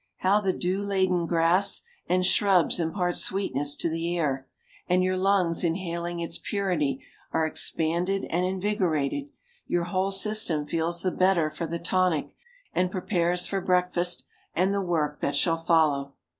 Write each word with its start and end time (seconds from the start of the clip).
How 0.21 0.41
the 0.41 0.51
dew 0.51 0.81
laden 0.81 1.27
grass 1.27 1.83
and 2.07 2.25
shrubs 2.25 2.79
impart 2.79 3.17
sweetness 3.17 3.75
to 3.75 3.87
the 3.87 4.17
air, 4.17 4.47
and 4.87 5.03
your 5.03 5.15
lungs 5.15 5.63
inhaling 5.63 6.19
its 6.19 6.39
purity, 6.39 7.03
are 7.31 7.45
expanded 7.45 8.25
and 8.31 8.43
invigorated, 8.43 9.29
your 9.67 9.83
whole 9.83 10.09
system 10.09 10.65
feels 10.65 11.03
the 11.03 11.11
better 11.11 11.51
for 11.51 11.67
the 11.67 11.77
tonic, 11.77 12.33
and 12.73 12.89
prepares 12.89 13.45
for 13.45 13.61
breakfast, 13.61 14.25
and 14.55 14.73
the 14.73 14.81
work 14.81 15.19
that 15.19 15.35
shall 15.35 15.57
follow. 15.57 16.15